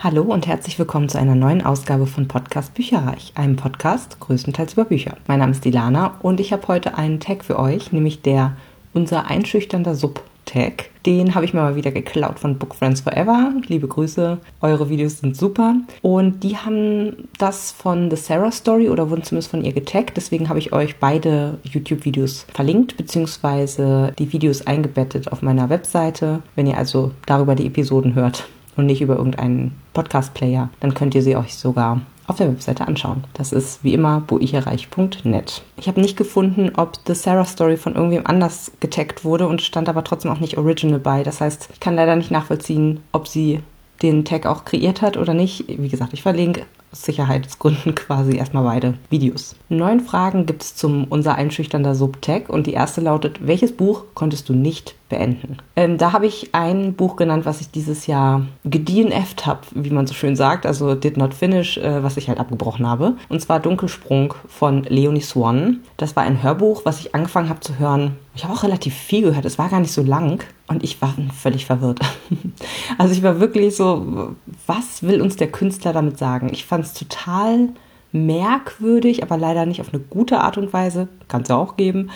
Hallo 0.00 0.22
und 0.22 0.46
herzlich 0.46 0.78
willkommen 0.78 1.08
zu 1.08 1.18
einer 1.18 1.34
neuen 1.34 1.60
Ausgabe 1.60 2.06
von 2.06 2.28
Podcast 2.28 2.72
Bücherreich, 2.74 3.32
einem 3.34 3.56
Podcast 3.56 4.20
größtenteils 4.20 4.74
über 4.74 4.84
Bücher. 4.84 5.16
Mein 5.26 5.40
Name 5.40 5.50
ist 5.50 5.64
Dilana 5.64 6.18
und 6.22 6.38
ich 6.38 6.52
habe 6.52 6.68
heute 6.68 6.96
einen 6.96 7.18
Tag 7.18 7.44
für 7.44 7.58
euch, 7.58 7.90
nämlich 7.90 8.22
der 8.22 8.56
unser 8.94 9.26
einschüchternder 9.26 9.96
Sub. 9.96 10.22
Tag. 10.44 10.88
Den 11.04 11.34
habe 11.34 11.44
ich 11.44 11.52
mir 11.52 11.60
mal 11.60 11.76
wieder 11.76 11.90
geklaut 11.90 12.38
von 12.38 12.56
Book 12.56 12.74
Friends 12.74 13.02
Forever. 13.02 13.52
Liebe 13.66 13.86
Grüße, 13.86 14.38
eure 14.62 14.88
Videos 14.88 15.18
sind 15.18 15.36
super. 15.36 15.74
Und 16.00 16.42
die 16.42 16.56
haben 16.56 17.28
das 17.36 17.70
von 17.70 18.08
The 18.08 18.16
Sarah 18.16 18.50
Story 18.50 18.88
oder 18.88 19.10
wurden 19.10 19.24
zumindest 19.24 19.50
von 19.50 19.62
ihr 19.62 19.72
getaggt. 19.72 20.16
Deswegen 20.16 20.48
habe 20.48 20.58
ich 20.58 20.72
euch 20.72 20.96
beide 20.96 21.58
YouTube-Videos 21.64 22.46
verlinkt, 22.54 22.96
beziehungsweise 22.96 24.14
die 24.18 24.32
Videos 24.32 24.66
eingebettet 24.66 25.30
auf 25.30 25.42
meiner 25.42 25.68
Webseite. 25.68 26.42
Wenn 26.56 26.66
ihr 26.66 26.78
also 26.78 27.10
darüber 27.26 27.54
die 27.54 27.66
Episoden 27.66 28.14
hört, 28.14 28.48
und 28.78 28.86
nicht 28.86 29.02
über 29.02 29.16
irgendeinen 29.16 29.72
Podcast-Player, 29.92 30.70
dann 30.80 30.94
könnt 30.94 31.14
ihr 31.14 31.22
sie 31.22 31.36
euch 31.36 31.54
sogar 31.54 32.00
auf 32.26 32.36
der 32.36 32.48
Webseite 32.48 32.86
anschauen. 32.86 33.24
Das 33.34 33.52
ist 33.52 33.82
wie 33.82 33.94
immer 33.94 34.20
buicherreich.net. 34.20 35.62
Ich 35.76 35.88
habe 35.88 36.00
nicht 36.00 36.16
gefunden, 36.16 36.72
ob 36.76 36.98
The 37.06 37.14
Sarah 37.14 37.44
Story 37.44 37.76
von 37.76 37.94
irgendwem 37.94 38.26
anders 38.26 38.70
getaggt 38.80 39.24
wurde 39.24 39.46
und 39.48 39.62
stand 39.62 39.88
aber 39.88 40.04
trotzdem 40.04 40.30
auch 40.30 40.40
nicht 40.40 40.58
Original 40.58 41.00
bei. 41.00 41.22
Das 41.22 41.40
heißt, 41.40 41.70
ich 41.72 41.80
kann 41.80 41.96
leider 41.96 42.16
nicht 42.16 42.30
nachvollziehen, 42.30 43.00
ob 43.12 43.26
sie 43.26 43.60
den 44.02 44.24
Tag 44.24 44.46
auch 44.46 44.64
kreiert 44.64 45.02
hat 45.02 45.16
oder 45.16 45.34
nicht. 45.34 45.64
Wie 45.66 45.88
gesagt, 45.88 46.12
ich 46.12 46.22
verlinke 46.22 46.66
Sicherheitsgründen 46.92 47.94
quasi 47.94 48.36
erstmal 48.36 48.64
beide 48.64 48.94
Videos. 49.10 49.56
Neun 49.68 50.00
Fragen 50.00 50.46
gibt 50.46 50.62
es 50.62 50.74
zum 50.74 51.04
unser 51.04 51.34
einschüchternder 51.34 51.94
Subtag 51.94 52.48
und 52.48 52.66
die 52.66 52.72
erste 52.72 53.00
lautet, 53.00 53.46
welches 53.46 53.76
Buch 53.76 54.04
konntest 54.14 54.48
du 54.48 54.54
nicht 54.54 54.94
beenden? 55.08 55.58
Ähm, 55.76 55.98
da 55.98 56.12
habe 56.12 56.26
ich 56.26 56.54
ein 56.54 56.94
Buch 56.94 57.16
genannt, 57.16 57.46
was 57.46 57.60
ich 57.60 57.70
dieses 57.70 58.06
Jahr 58.06 58.42
gedienet 58.64 59.46
habe, 59.46 59.60
wie 59.72 59.90
man 59.90 60.06
so 60.06 60.14
schön 60.14 60.36
sagt, 60.36 60.66
also 60.66 60.94
did 60.94 61.16
not 61.16 61.34
finish, 61.34 61.78
äh, 61.78 62.02
was 62.02 62.16
ich 62.16 62.28
halt 62.28 62.38
abgebrochen 62.38 62.86
habe. 62.86 63.14
Und 63.28 63.40
zwar 63.40 63.60
Dunkelsprung 63.60 64.34
von 64.48 64.84
Leonie 64.84 65.20
Swan. 65.20 65.80
Das 65.96 66.16
war 66.16 66.24
ein 66.24 66.42
Hörbuch, 66.42 66.82
was 66.84 67.00
ich 67.00 67.14
angefangen 67.14 67.48
habe 67.48 67.60
zu 67.60 67.78
hören. 67.78 68.16
Ich 68.38 68.44
habe 68.44 68.54
auch 68.54 68.62
relativ 68.62 68.94
viel 68.94 69.22
gehört, 69.22 69.44
es 69.46 69.58
war 69.58 69.68
gar 69.68 69.80
nicht 69.80 69.90
so 69.90 70.00
lang 70.00 70.44
und 70.68 70.84
ich 70.84 71.02
war 71.02 71.12
völlig 71.36 71.66
verwirrt. 71.66 71.98
also 72.96 73.12
ich 73.12 73.24
war 73.24 73.40
wirklich 73.40 73.74
so, 73.74 74.36
was 74.64 75.02
will 75.02 75.20
uns 75.20 75.34
der 75.34 75.50
Künstler 75.50 75.92
damit 75.92 76.18
sagen? 76.18 76.48
Ich 76.52 76.64
fand 76.64 76.84
es 76.84 76.94
total 76.94 77.70
merkwürdig, 78.12 79.24
aber 79.24 79.36
leider 79.36 79.66
nicht 79.66 79.80
auf 79.80 79.92
eine 79.92 80.00
gute 80.00 80.38
Art 80.38 80.56
und 80.56 80.72
Weise, 80.72 81.08
kann 81.26 81.42
es 81.42 81.48
ja 81.48 81.56
auch 81.56 81.76
geben, 81.76 82.12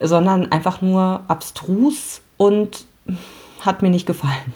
sondern 0.00 0.50
einfach 0.50 0.80
nur 0.80 1.20
abstrus 1.28 2.22
und 2.38 2.86
hat 3.60 3.82
mir 3.82 3.90
nicht 3.90 4.06
gefallen. 4.06 4.54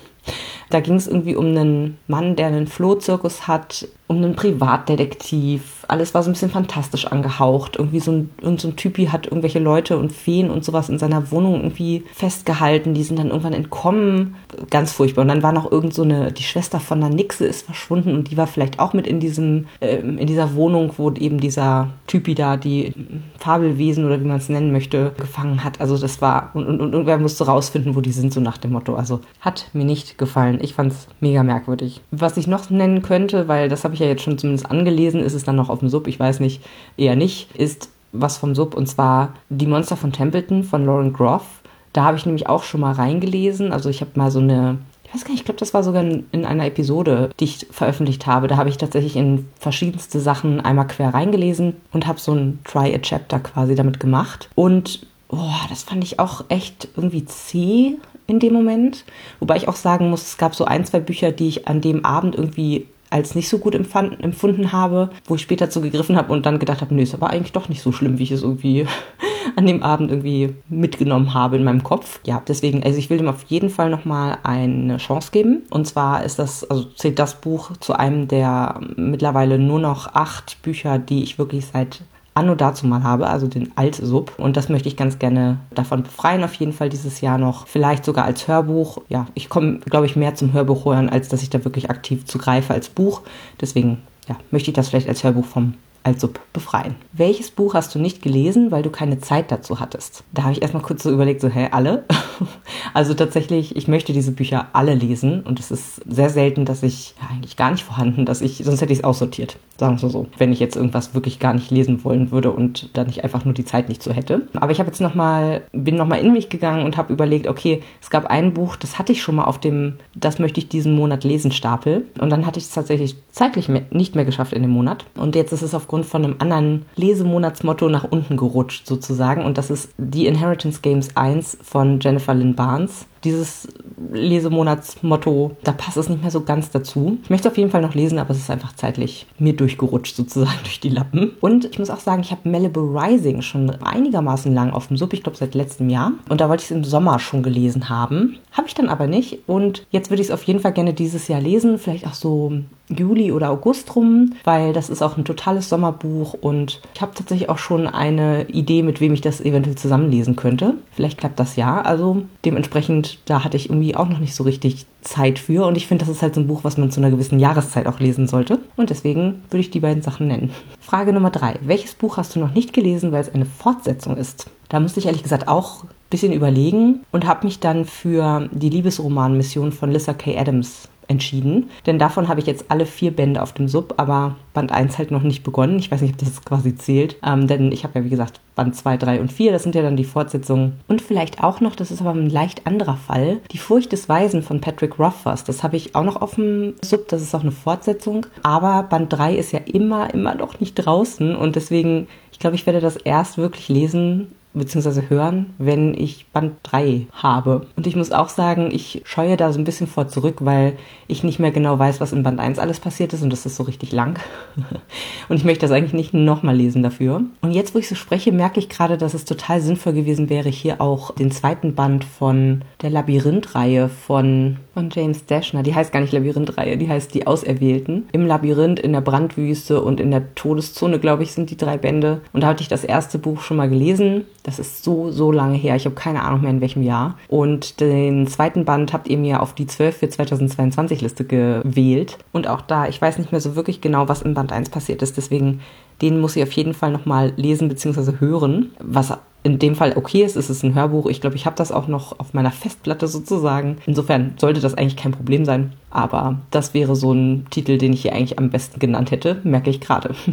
Da 0.70 0.80
ging 0.80 0.94
es 0.94 1.08
irgendwie 1.08 1.36
um 1.36 1.46
einen 1.46 1.98
Mann, 2.06 2.36
der 2.36 2.46
einen 2.46 2.68
Flohzirkus 2.68 3.48
hat, 3.48 3.88
um 4.06 4.16
einen 4.16 4.34
Privatdetektiv. 4.34 5.84
Alles 5.86 6.14
war 6.14 6.24
so 6.24 6.30
ein 6.30 6.32
bisschen 6.32 6.50
fantastisch 6.50 7.06
angehaucht. 7.06 7.76
Irgendwie 7.76 8.00
so 8.00 8.10
ein, 8.10 8.30
so 8.58 8.68
ein 8.68 8.74
Typi 8.74 9.06
hat 9.06 9.26
irgendwelche 9.26 9.60
Leute 9.60 9.98
und 9.98 10.12
Feen 10.12 10.50
und 10.50 10.64
sowas 10.64 10.88
in 10.88 10.98
seiner 10.98 11.30
Wohnung 11.30 11.54
irgendwie 11.54 12.04
festgehalten. 12.12 12.92
Die 12.94 13.04
sind 13.04 13.18
dann 13.20 13.28
irgendwann 13.28 13.52
entkommen. 13.52 14.34
Ganz 14.70 14.92
furchtbar. 14.92 15.22
Und 15.22 15.28
dann 15.28 15.44
war 15.44 15.52
noch 15.52 15.70
irgend 15.70 15.94
so 15.94 16.02
eine, 16.02 16.32
die 16.32 16.42
Schwester 16.42 16.80
von 16.80 17.00
der 17.00 17.10
Nixe 17.10 17.46
ist 17.46 17.66
verschwunden 17.66 18.14
und 18.14 18.30
die 18.30 18.36
war 18.36 18.48
vielleicht 18.48 18.78
auch 18.80 18.94
mit 18.94 19.06
in 19.06 19.20
diesem, 19.20 19.66
äh, 19.80 19.98
in 19.98 20.26
dieser 20.26 20.54
Wohnung, 20.54 20.92
wo 20.96 21.10
eben 21.12 21.38
dieser 21.38 21.91
Typi 22.08 22.34
da 22.34 22.56
die 22.56 22.92
Fabelwesen 23.38 24.04
oder 24.04 24.20
wie 24.20 24.26
man 24.26 24.38
es 24.38 24.48
nennen 24.48 24.72
möchte, 24.72 25.12
gefangen 25.18 25.62
hat. 25.62 25.80
Also 25.80 25.96
das 25.96 26.20
war, 26.20 26.50
und, 26.54 26.66
und, 26.66 26.80
und 26.80 26.92
irgendwer 26.92 27.18
musste 27.18 27.46
rausfinden, 27.46 27.94
wo 27.94 28.00
die 28.00 28.12
sind, 28.12 28.32
so 28.32 28.41
nach 28.41 28.58
dem 28.58 28.72
Motto. 28.72 28.94
Also 28.94 29.20
hat 29.41 29.68
mir 29.72 29.84
nicht 29.84 30.18
gefallen. 30.18 30.59
Ich 30.62 30.75
fand 30.75 30.92
es 30.92 31.08
mega 31.20 31.42
merkwürdig. 31.42 32.00
Was 32.11 32.36
ich 32.36 32.47
noch 32.47 32.70
nennen 32.70 33.03
könnte, 33.03 33.48
weil 33.48 33.69
das 33.69 33.84
habe 33.84 33.94
ich 33.94 34.00
ja 34.00 34.06
jetzt 34.06 34.22
schon 34.22 34.39
zumindest 34.39 34.70
angelesen, 34.70 35.20
ist 35.20 35.34
es 35.34 35.44
dann 35.44 35.56
noch 35.56 35.69
auf 35.69 35.80
dem 35.80 35.89
Sub, 35.89 36.06
ich 36.06 36.19
weiß 36.19 36.41
nicht, 36.41 36.62
eher 36.97 37.16
nicht, 37.16 37.55
ist 37.56 37.91
was 38.12 38.39
vom 38.39 38.55
Sub 38.55 38.75
und 38.75 38.86
zwar 38.86 39.34
Die 39.48 39.66
Monster 39.66 39.97
von 39.97 40.12
Templeton 40.12 40.64
von 40.64 40.84
Lauren 40.84 41.12
Groff. 41.12 41.47
Da 41.93 42.04
habe 42.04 42.16
ich 42.16 42.26
nämlich 42.26 42.49
auch 42.49 42.62
schon 42.62 42.81
mal 42.81 42.93
reingelesen. 42.93 43.72
Also 43.72 43.88
ich 43.88 44.00
habe 44.00 44.12
mal 44.15 44.31
so 44.31 44.41
eine 44.41 44.78
ich 45.10 45.15
weiß 45.15 45.25
gar 45.25 45.32
nicht, 45.32 45.41
ich 45.41 45.44
glaube, 45.44 45.59
das 45.59 45.75
war 45.75 45.82
sogar 45.82 46.04
in, 46.04 46.44
einer 46.44 46.66
Episode, 46.66 47.31
die 47.41 47.44
ich 47.44 47.66
veröffentlicht 47.72 48.28
habe. 48.28 48.47
Da 48.47 48.56
habe 48.56 48.69
ich 48.69 48.78
tatsächlich 48.78 49.16
in 49.16 49.49
verschiedenste 49.59 50.20
Sachen 50.20 50.60
einmal 50.60 50.87
quer 50.87 51.12
reingelesen 51.12 51.75
und 51.93 52.06
habe 52.06 52.20
so 52.20 52.32
ein 52.32 52.60
Try 52.62 52.94
a 52.94 52.99
Chapter 52.99 53.41
quasi 53.41 53.75
damit 53.75 53.99
gemacht. 53.99 54.49
Und 54.54 55.04
oh, 55.28 55.50
das 55.69 55.82
fand 55.82 56.04
ich 56.04 56.20
auch 56.20 56.44
echt 56.49 56.87
irgendwie 56.94 57.25
zäh 57.25 57.97
in 58.30 58.38
dem 58.38 58.52
Moment. 58.52 59.04
Wobei 59.41 59.56
ich 59.56 59.68
auch 59.68 59.76
sagen 59.76 60.08
muss, 60.10 60.22
es 60.22 60.38
gab 60.38 60.54
so 60.54 60.64
ein, 60.64 60.84
zwei 60.84 61.00
Bücher, 61.00 61.32
die 61.32 61.48
ich 61.48 61.68
an 61.68 61.80
dem 61.80 62.04
Abend 62.04 62.36
irgendwie 62.36 62.86
als 63.10 63.34
nicht 63.34 63.48
so 63.48 63.58
gut 63.58 63.74
empfand, 63.74 64.22
empfunden 64.22 64.70
habe, 64.70 65.10
wo 65.24 65.34
ich 65.34 65.42
später 65.42 65.68
zu 65.68 65.80
gegriffen 65.80 66.16
habe 66.16 66.32
und 66.32 66.46
dann 66.46 66.60
gedacht 66.60 66.80
habe, 66.80 66.94
nö, 66.94 67.02
es 67.02 67.20
war 67.20 67.30
eigentlich 67.30 67.52
doch 67.52 67.69
nicht 67.69 67.82
so 67.82 67.90
schlimm, 67.90 68.19
wie 68.19 68.22
ich 68.22 68.30
es 68.30 68.42
irgendwie 68.42 68.86
an 69.56 69.66
dem 69.66 69.82
Abend 69.82 70.10
irgendwie 70.10 70.54
mitgenommen 70.69 71.34
habe 71.34 71.56
in 71.56 71.64
meinem 71.64 71.82
Kopf. 71.82 72.20
Ja, 72.24 72.40
deswegen, 72.46 72.84
also 72.84 72.98
ich 72.98 73.10
will 73.10 73.19
dem 73.19 73.28
auf 73.28 73.42
jeden 73.48 73.69
Fall 73.69 73.90
nochmal 73.90 74.38
eine 74.44 74.98
Chance 74.98 75.30
geben. 75.32 75.62
Und 75.70 75.86
zwar 75.88 76.24
ist 76.24 76.38
das, 76.38 76.62
also 76.70 76.84
zählt 76.84 77.19
das 77.19 77.40
Buch 77.40 77.72
zu 77.78 77.94
einem 77.94 78.28
der 78.28 78.80
mittlerweile 78.96 79.58
nur 79.58 79.80
noch 79.80 80.14
acht 80.14 80.62
Bücher, 80.62 80.98
die 80.98 81.24
ich 81.24 81.36
wirklich 81.36 81.66
seit 81.66 82.02
Anno 82.34 82.54
dazu 82.54 82.86
mal 82.86 83.02
habe, 83.02 83.26
also 83.26 83.48
den 83.48 83.76
Alt-Sub. 83.76 84.32
Und 84.38 84.56
das 84.56 84.68
möchte 84.68 84.88
ich 84.88 84.96
ganz 84.96 85.18
gerne 85.18 85.58
davon 85.74 86.02
befreien, 86.02 86.44
auf 86.44 86.54
jeden 86.54 86.72
Fall 86.72 86.88
dieses 86.88 87.20
Jahr 87.20 87.38
noch. 87.38 87.66
Vielleicht 87.66 88.04
sogar 88.04 88.24
als 88.24 88.46
Hörbuch. 88.46 89.02
Ja, 89.08 89.26
ich 89.34 89.48
komme, 89.48 89.78
glaube 89.80 90.06
ich, 90.06 90.16
mehr 90.16 90.34
zum 90.34 90.52
Hörbuch 90.52 90.84
hören, 90.84 91.08
als 91.08 91.28
dass 91.28 91.42
ich 91.42 91.50
da 91.50 91.64
wirklich 91.64 91.90
aktiv 91.90 92.24
zugreife 92.26 92.72
als 92.72 92.88
Buch. 92.88 93.22
Deswegen 93.60 93.98
ja, 94.28 94.36
möchte 94.50 94.70
ich 94.70 94.74
das 94.74 94.88
vielleicht 94.88 95.08
als 95.08 95.24
Hörbuch 95.24 95.44
vom 95.44 95.74
als 96.03 96.22
Sub 96.22 96.41
befreien. 96.53 96.94
Welches 97.12 97.50
Buch 97.50 97.75
hast 97.75 97.94
du 97.94 97.99
nicht 97.99 98.22
gelesen, 98.22 98.71
weil 98.71 98.83
du 98.83 98.91
keine 98.91 99.21
Zeit 99.21 99.53
dazu 99.53 99.81
hattest? 99.81 100.25
Da 100.33 100.43
habe 100.43 100.53
ich 100.53 100.62
erstmal 100.62 100.83
kurz 100.83 101.03
so 101.03 101.11
überlegt, 101.11 101.41
so, 101.41 101.49
hä, 101.49 101.69
alle? 101.71 102.05
also 102.94 103.15
tatsächlich, 103.15 103.77
ich 103.77 103.87
möchte 103.87 104.12
diese 104.12 104.33
Bücher 104.33 104.69
alle 104.72 104.94
lesen 104.94 105.43
und 105.43 105.61
es 105.61 105.71
ist 105.71 106.00
sehr 106.09 106.31
selten, 106.31 106.65
dass 106.65 106.83
ich, 106.83 107.15
ja, 107.21 107.28
eigentlich 107.34 107.56
gar 107.56 107.71
nicht 107.71 107.84
vorhanden, 107.84 108.25
dass 108.25 108.41
ich, 108.41 108.62
sonst 108.65 108.81
hätte 108.81 108.93
ich 108.93 109.00
es 109.00 109.05
aussortiert, 109.05 109.56
sagen 109.78 110.00
wir 110.00 110.09
so, 110.09 110.27
wenn 110.38 110.53
ich 110.53 110.61
jetzt 110.61 110.77
irgendwas 110.77 111.15
wirklich 111.15 111.38
gar 111.38 111.53
nicht 111.53 111.71
lesen 111.71 112.03
wollen 112.05 112.31
würde 112.31 112.50
und 112.50 112.97
dann 112.97 113.06
nicht 113.06 113.22
einfach 113.22 113.44
nur 113.44 113.55
die 113.55 113.65
Zeit 113.65 113.88
nicht 113.88 114.03
so 114.03 114.12
hätte. 114.12 114.49
Aber 114.55 114.72
ich 114.72 114.78
habe 114.78 114.88
jetzt 114.88 115.00
nochmal, 115.00 115.62
bin 115.72 115.97
nochmal 115.97 116.21
in 116.21 116.32
mich 116.32 116.49
gegangen 116.49 116.84
und 116.84 116.97
habe 116.97 117.12
überlegt, 117.12 117.47
okay, 117.47 117.82
es 118.00 118.11
gab 118.11 118.27
ein 118.27 118.55
Buch, 118.55 118.77
das 118.77 118.99
hatte 118.99 119.12
ich 119.12 119.22
schon 119.22 119.34
mal 119.34 119.44
auf 119.44 119.59
dem, 119.59 119.94
das 120.15 120.38
möchte 120.38 120.61
ich 120.61 120.69
diesen 120.69 120.94
Monat 120.94 121.25
lesen 121.25 121.53
Stapel 121.53 122.06
und 122.19 122.31
dann 122.31 122.47
hatte 122.47 122.59
ich 122.59 122.65
es 122.65 122.72
tatsächlich 122.72 123.17
zeitlich 123.31 123.69
nicht 123.91 124.15
mehr 124.15 124.25
geschafft 124.25 124.53
in 124.53 124.62
dem 124.62 124.71
Monat 124.71 125.05
und 125.17 125.34
jetzt 125.34 125.53
ist 125.53 125.62
es 125.62 125.75
auf 125.75 125.89
aufgrund 125.90 126.06
von 126.06 126.24
einem 126.24 126.36
anderen 126.38 126.86
Lesemonatsmotto 126.94 127.88
nach 127.88 128.04
unten 128.04 128.36
gerutscht 128.36 128.86
sozusagen. 128.86 129.44
Und 129.44 129.58
das 129.58 129.70
ist 129.70 129.92
die 129.98 130.26
Inheritance 130.26 130.82
Games 130.82 131.16
1 131.16 131.58
von 131.64 131.98
Jennifer 131.98 132.32
Lynn 132.32 132.54
Barnes 132.54 133.06
dieses 133.25 133.69
Lesemonatsmotto, 134.12 135.53
da 135.62 135.72
passt 135.72 135.97
es 135.97 136.08
nicht 136.08 136.22
mehr 136.22 136.31
so 136.31 136.42
ganz 136.42 136.70
dazu. 136.70 137.19
Ich 137.22 137.31
möchte 137.31 137.48
auf 137.48 137.58
jeden 137.58 137.70
Fall 137.70 137.82
noch 137.82 137.94
lesen, 137.94 138.19
aber 138.19 138.31
es 138.31 138.38
ist 138.38 138.50
einfach 138.50 138.75
zeitlich 138.75 139.26
mir 139.38 139.54
durchgerutscht 139.54 140.16
sozusagen 140.16 140.58
durch 140.62 140.81
die 140.81 140.88
Lappen. 140.88 141.32
Und 141.41 141.66
ich 141.66 141.78
muss 141.78 141.91
auch 141.91 142.00
sagen, 142.00 142.22
ich 142.22 142.31
habe 142.31 142.48
Malibu 142.48 142.81
Rising 142.81 143.42
schon 143.42 143.70
einigermaßen 143.70 144.53
lang 144.54 144.70
auf 144.70 144.88
dem 144.88 144.97
Sub, 144.97 145.12
ich 145.12 145.22
glaube 145.22 145.38
seit 145.38 145.54
letztem 145.54 145.91
Jahr. 145.91 146.12
Und 146.28 146.41
da 146.41 146.48
wollte 146.48 146.62
ich 146.62 146.70
es 146.70 146.76
im 146.76 146.84
Sommer 146.84 147.19
schon 147.19 147.42
gelesen 147.42 147.88
haben. 147.88 148.38
Habe 148.53 148.69
ich 148.69 148.75
dann 148.75 148.88
aber 148.88 149.06
nicht. 149.06 149.41
Und 149.47 149.87
jetzt 149.91 150.10
würde 150.10 150.22
ich 150.22 150.28
es 150.28 150.34
auf 150.34 150.42
jeden 150.44 150.60
Fall 150.60 150.72
gerne 150.72 150.94
dieses 150.94 151.28
Jahr 151.28 151.41
lesen, 151.41 151.78
vielleicht 151.78 152.06
auch 152.06 152.14
so 152.14 152.52
Juli 152.91 153.32
oder 153.32 153.50
August 153.50 153.94
rum, 153.94 154.32
weil 154.44 154.72
das 154.72 154.91
ist 154.91 155.02
auch 155.02 155.16
ein 155.16 155.25
totales 155.25 155.69
Sommerbuch 155.69 156.34
und 156.34 156.81
ich 156.94 157.00
habe 157.00 157.12
tatsächlich 157.14 157.48
auch 157.48 157.58
schon 157.58 157.87
eine 157.87 158.48
Idee, 158.48 158.82
mit 158.82 159.00
wem 159.00 159.14
ich 159.14 159.20
das 159.20 159.41
eventuell 159.41 159.76
zusammenlesen 159.76 160.37
könnte. 160.37 160.75
Vielleicht 160.92 161.19
klappt 161.19 161.38
das 161.38 161.56
ja. 161.56 161.81
Also 161.81 162.22
dementsprechend 162.44 163.09
da 163.25 163.44
hatte 163.44 163.56
ich 163.56 163.69
irgendwie 163.69 163.94
auch 163.97 164.09
noch 164.09 164.19
nicht 164.19 164.34
so 164.34 164.44
richtig 164.44 164.87
Zeit 165.03 165.38
für. 165.38 165.66
Und 165.66 165.76
ich 165.76 165.87
finde, 165.87 166.04
das 166.04 166.15
ist 166.15 166.22
halt 166.22 166.34
so 166.34 166.41
ein 166.41 166.47
Buch, 166.47 166.65
was 166.65 166.76
man 166.76 166.91
zu 166.91 167.00
einer 167.00 167.10
gewissen 167.10 167.38
Jahreszeit 167.38 167.87
auch 167.87 168.00
lesen 168.00 168.28
sollte. 168.28 168.59
Und 168.76 168.90
deswegen 168.90 169.43
würde 169.50 169.61
ich 169.61 169.70
die 169.70 169.81
beiden 169.81 170.02
Sachen 170.02 170.29
nennen. 170.29 170.50
Frage 170.81 171.12
Nummer 171.12 171.31
drei. 171.31 171.58
Welches 171.62 171.94
Buch 171.94 172.17
hast 172.17 172.34
du 172.34 172.40
noch 172.40 172.55
nicht 172.55 172.73
gelesen, 172.73 173.12
weil 173.12 173.23
es 173.23 173.34
eine 173.34 173.46
Fortsetzung 173.46 174.17
ist? 174.17 174.50
Da 174.69 174.81
musste 174.81 175.00
ich 175.00 175.06
ehrlich 175.06 175.23
gesagt 175.23 175.49
auch 175.49 175.84
ein 175.84 175.88
bisschen 176.11 176.32
überlegen 176.32 177.00
und 177.12 177.26
habe 177.26 177.46
mich 177.46 177.61
dann 177.61 177.84
für 177.84 178.49
die 178.52 178.70
Liebesromanmission 178.70 179.73
von 179.73 179.90
Lissa 179.90 180.12
K. 180.12 180.38
Adams 180.38 180.88
entschieden. 181.10 181.68
Denn 181.86 181.98
davon 181.98 182.28
habe 182.28 182.40
ich 182.40 182.46
jetzt 182.46 182.66
alle 182.68 182.86
vier 182.86 183.10
Bände 183.10 183.42
auf 183.42 183.52
dem 183.52 183.68
Sub, 183.68 183.94
aber 183.96 184.36
Band 184.54 184.72
1 184.72 184.96
halt 184.96 185.10
noch 185.10 185.22
nicht 185.22 185.42
begonnen. 185.42 185.78
Ich 185.78 185.90
weiß 185.90 186.00
nicht, 186.00 186.14
ob 186.14 186.18
das 186.18 186.44
quasi 186.44 186.74
zählt. 186.76 187.16
Ähm, 187.26 187.46
denn 187.48 187.72
ich 187.72 187.84
habe 187.84 187.98
ja, 187.98 188.04
wie 188.04 188.10
gesagt, 188.10 188.40
Band 188.54 188.76
2, 188.76 188.96
3 188.96 189.20
und 189.20 189.32
4, 189.32 189.52
das 189.52 189.64
sind 189.64 189.74
ja 189.74 189.82
dann 189.82 189.96
die 189.96 190.04
Fortsetzungen. 190.04 190.80
Und 190.86 191.02
vielleicht 191.02 191.42
auch 191.42 191.60
noch, 191.60 191.74
das 191.74 191.90
ist 191.90 192.00
aber 192.00 192.10
ein 192.10 192.30
leicht 192.30 192.66
anderer 192.66 192.96
Fall, 192.96 193.38
Die 193.50 193.58
Furcht 193.58 193.92
des 193.92 194.08
Weisen 194.08 194.42
von 194.42 194.60
Patrick 194.60 194.98
Rothfuss. 194.98 195.44
Das 195.44 195.62
habe 195.62 195.76
ich 195.76 195.94
auch 195.94 196.04
noch 196.04 196.20
auf 196.22 196.36
dem 196.36 196.74
Sub, 196.82 197.08
das 197.08 197.22
ist 197.22 197.34
auch 197.34 197.42
eine 197.42 197.52
Fortsetzung. 197.52 198.26
Aber 198.42 198.84
Band 198.84 199.12
3 199.12 199.34
ist 199.34 199.52
ja 199.52 199.60
immer, 199.66 200.14
immer 200.14 200.34
noch 200.34 200.60
nicht 200.60 200.74
draußen 200.74 201.34
und 201.34 201.56
deswegen, 201.56 202.06
ich 202.32 202.38
glaube, 202.38 202.56
ich 202.56 202.66
werde 202.66 202.80
das 202.80 202.96
erst 202.96 203.36
wirklich 203.36 203.68
lesen, 203.68 204.28
bzw. 204.52 205.02
hören, 205.08 205.55
wenn 205.58 205.94
ich 205.94 206.26
Band 206.32 206.55
3 206.64 207.06
habe. 207.12 207.67
Und 207.76 207.87
ich 207.87 207.97
muss 207.97 208.12
auch 208.12 208.29
sagen, 208.29 208.70
ich 208.73 209.02
scheue 209.05 209.37
da 209.37 209.52
so 209.52 209.58
ein 209.58 209.64
bisschen 209.64 209.87
vor 209.87 210.08
zurück, 210.08 210.38
weil 210.41 210.76
ich 211.06 211.23
nicht 211.23 211.38
mehr 211.38 211.50
genau 211.50 211.79
weiß, 211.79 212.00
was 212.00 212.12
in 212.12 212.23
Band 212.23 212.41
1 212.41 212.58
alles 212.58 212.81
passiert 212.81 213.12
ist 213.12 213.23
und 213.23 213.31
das 213.31 213.47
ist 213.47 213.56
so 213.56 213.62
richtig 213.62 213.93
lang. 213.93 214.19
und 215.29 215.37
ich 215.37 215.44
möchte 215.44 215.62
das 215.62 215.70
eigentlich 215.70 215.93
nicht 215.93 216.14
nochmal 216.14 216.56
lesen 216.56 216.82
dafür. 216.82 217.23
Und 217.41 217.52
jetzt, 217.52 217.75
wo 217.75 217.79
ich 217.79 217.88
so 217.88 217.94
spreche, 217.94 218.32
merke 218.32 218.58
ich 218.58 218.69
gerade, 218.69 218.99
dass 218.99 219.14
es 219.14 219.25
total 219.25 219.61
sinnvoll 219.61 219.93
gewesen 219.93 220.29
wäre, 220.29 220.49
hier 220.49 220.81
auch 220.81 221.14
den 221.14 221.31
zweiten 221.31 221.75
Band 221.75 222.05
von 222.05 222.62
der 222.82 222.91
Labyrinth-Reihe 222.91 223.88
von, 223.88 224.56
von 224.75 224.91
James 224.91 225.26
Dashner, 225.26 225.62
die 225.62 225.75
heißt 225.75 225.93
gar 225.93 226.00
nicht 226.00 226.12
Labyrinth-Reihe, 226.12 226.76
die 226.76 226.88
heißt 226.88 227.14
Die 227.14 227.26
Auserwählten. 227.26 228.08
Im 228.12 228.26
Labyrinth, 228.26 228.81
in 228.81 228.93
der 228.93 229.00
Brandwüste 229.00 229.81
und 229.81 230.00
in 230.00 230.11
der 230.11 230.35
Todeszone, 230.35 230.99
glaube 230.99 231.23
ich, 231.23 231.32
sind 231.32 231.50
die 231.50 231.56
drei 231.56 231.79
Bände. 231.79 232.20
Und 232.32 232.43
da 232.43 232.49
hatte 232.49 232.62
ich 232.62 232.69
das 232.69 232.85
erste 232.85 233.19
Buch 233.19 233.41
schon 233.41 233.56
mal 233.56 233.69
gelesen. 233.69 234.25
Das 234.42 234.58
ist 234.58 234.82
so, 234.84 235.10
so 235.10 235.32
lange 235.32 235.56
her. 235.56 235.76
Ich 235.76 235.84
habe 235.84 235.94
keine 235.94 236.22
Ahnung 236.22 236.42
mehr 236.42 236.50
in 236.50 236.60
welchem 236.60 236.82
Jahr. 236.82 237.16
Und 237.28 237.81
den 237.81 238.26
zweiten 238.26 238.64
Band 238.64 238.92
habt 238.92 239.08
ihr 239.08 239.19
mir 239.19 239.42
auf 239.42 239.54
die 239.54 239.66
12 239.66 239.96
für 239.96 240.08
2022 240.08 241.00
Liste 241.02 241.25
gewählt. 241.25 242.19
Und 242.32 242.48
auch 242.48 242.62
da, 242.62 242.88
ich 242.88 243.00
weiß 243.00 243.19
nicht 243.19 243.32
mehr 243.32 243.40
so 243.40 243.56
wirklich 243.56 243.81
genau, 243.81 244.08
was 244.08 244.22
in 244.22 244.34
Band 244.34 244.52
1 244.52 244.70
passiert 244.70 245.02
ist. 245.02 245.16
Deswegen, 245.16 245.60
den 246.00 246.20
muss 246.20 246.37
ich 246.37 246.42
auf 246.42 246.52
jeden 246.52 246.75
Fall 246.75 246.90
nochmal 246.90 247.32
lesen 247.37 247.69
bzw. 247.69 248.20
hören. 248.20 248.70
Was 248.81 249.12
in 249.42 249.58
dem 249.58 249.75
Fall 249.75 249.94
okay 249.96 250.22
ist, 250.22 250.37
ist 250.37 250.50
es 250.50 250.62
ein 250.62 250.75
Hörbuch. 250.75 251.06
Ich 251.06 251.20
glaube, 251.20 251.36
ich 251.36 251.46
habe 251.46 251.56
das 251.56 251.72
auch 251.72 251.88
noch 251.88 252.19
auf 252.19 252.34
meiner 252.34 252.50
Festplatte 252.50 253.08
sozusagen. 253.08 253.78
Insofern 253.86 254.34
sollte 254.36 254.60
das 254.60 254.75
eigentlich 254.75 254.96
kein 254.96 255.12
Problem 255.12 255.44
sein. 255.44 255.72
Aber 255.90 256.40
das 256.50 256.75
wäre 256.75 256.94
so 256.94 257.12
ein 257.12 257.46
Titel, 257.50 257.78
den 257.78 257.93
ich 257.93 258.02
hier 258.02 258.14
eigentlich 258.14 258.38
am 258.38 258.50
besten 258.50 258.78
genannt 258.78 259.10
hätte, 259.10 259.40
merke 259.44 259.70
ich 259.70 259.81
gerade. 259.81 260.14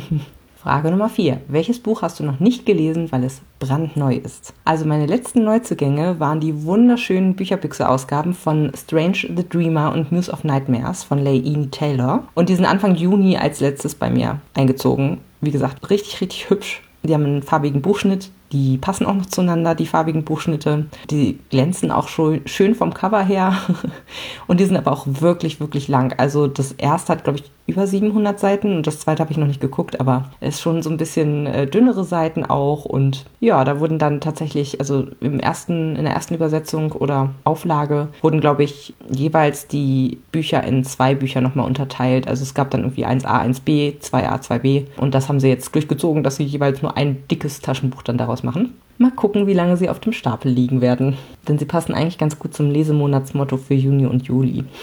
Frage 0.67 0.91
Nummer 0.91 1.07
4. 1.07 1.39
Welches 1.47 1.79
Buch 1.79 2.01
hast 2.01 2.19
du 2.19 2.25
noch 2.25 2.41
nicht 2.41 2.65
gelesen, 2.65 3.09
weil 3.13 3.23
es 3.23 3.39
brandneu 3.57 4.15
ist? 4.15 4.53
Also 4.65 4.83
meine 4.83 5.05
letzten 5.05 5.45
Neuzugänge 5.45 6.19
waren 6.19 6.41
die 6.41 6.65
wunderschönen 6.65 7.37
Bücherbüchse-Ausgaben 7.37 8.33
von 8.33 8.73
Strange 8.75 9.29
the 9.33 9.47
Dreamer 9.47 9.93
und 9.93 10.11
News 10.11 10.29
of 10.29 10.43
Nightmares 10.43 11.05
von 11.05 11.19
Leigh. 11.19 11.69
Taylor. 11.71 12.25
Und 12.33 12.49
die 12.49 12.55
sind 12.55 12.65
Anfang 12.65 12.95
Juni 12.95 13.37
als 13.37 13.61
letztes 13.61 13.95
bei 13.95 14.09
mir 14.09 14.41
eingezogen. 14.55 15.19
Wie 15.39 15.51
gesagt, 15.51 15.89
richtig, 15.89 16.19
richtig 16.19 16.49
hübsch. 16.49 16.81
Die 17.01 17.13
haben 17.13 17.23
einen 17.23 17.43
farbigen 17.43 17.81
Buchschnitt, 17.81 18.29
die 18.51 18.77
passen 18.77 19.05
auch 19.05 19.13
noch 19.13 19.25
zueinander, 19.25 19.75
die 19.75 19.85
farbigen 19.85 20.23
Buchschnitte. 20.23 20.85
Die 21.09 21.39
glänzen 21.49 21.91
auch 21.91 22.07
schon 22.07 22.41
schön 22.45 22.75
vom 22.75 22.93
Cover 22.93 23.23
her. 23.23 23.57
Und 24.47 24.59
die 24.59 24.65
sind 24.65 24.77
aber 24.77 24.91
auch 24.91 25.05
wirklich, 25.07 25.59
wirklich 25.59 25.87
lang. 25.87 26.13
Also 26.17 26.47
das 26.47 26.71
erste 26.73 27.13
hat, 27.13 27.23
glaube 27.23 27.39
ich, 27.39 27.51
über 27.67 27.85
700 27.85 28.39
Seiten 28.39 28.77
und 28.77 28.87
das 28.87 29.01
zweite 29.01 29.21
habe 29.21 29.31
ich 29.31 29.37
noch 29.37 29.45
nicht 29.45 29.59
geguckt, 29.59 29.99
aber 29.99 30.31
es 30.39 30.55
ist 30.55 30.61
schon 30.61 30.81
so 30.81 30.89
ein 30.89 30.95
bisschen 30.95 31.45
äh, 31.45 31.67
dünnere 31.67 32.05
Seiten 32.05 32.45
auch. 32.45 32.85
Und 32.85 33.25
ja, 33.41 33.63
da 33.65 33.81
wurden 33.81 33.99
dann 33.99 34.21
tatsächlich, 34.21 34.79
also 34.79 35.07
im 35.19 35.39
ersten, 35.41 35.97
in 35.97 36.05
der 36.05 36.13
ersten 36.13 36.33
Übersetzung 36.33 36.93
oder 36.93 37.31
Auflage 37.43 38.07
wurden, 38.21 38.39
glaube 38.39 38.63
ich, 38.63 38.95
jeweils 39.09 39.67
die 39.67 40.21
Bücher 40.31 40.63
in 40.63 40.85
zwei 40.85 41.13
Bücher 41.13 41.41
nochmal 41.41 41.65
unterteilt. 41.65 42.27
Also 42.27 42.43
es 42.43 42.53
gab 42.53 42.71
dann 42.71 42.81
irgendwie 42.81 43.05
1a, 43.05 43.45
1b, 43.45 43.99
2a, 43.99 44.41
2b. 44.41 44.85
Und 44.95 45.13
das 45.13 45.27
haben 45.27 45.41
sie 45.41 45.49
jetzt 45.49 45.75
durchgezogen, 45.75 46.23
dass 46.23 46.37
sie 46.37 46.45
jeweils 46.45 46.81
nur 46.81 46.95
ein 46.95 47.27
dickes 47.29 47.59
Taschenbuch 47.59 48.01
dann 48.01 48.17
daraus 48.17 48.36
machen. 48.43 48.73
Mal 48.97 49.11
gucken, 49.11 49.45
wie 49.45 49.53
lange 49.53 49.77
sie 49.77 49.89
auf 49.89 49.99
dem 49.99 50.13
Stapel 50.13 50.51
liegen 50.51 50.81
werden. 50.81 51.17
Denn 51.47 51.59
sie 51.59 51.65
passen 51.65 51.93
eigentlich 51.93 52.17
ganz 52.17 52.39
gut 52.39 52.53
zum 52.53 52.71
Lesemonatsmotto 52.71 53.57
für 53.57 53.75
Juni 53.75 54.07
und 54.07 54.23
Juli. 54.23 54.63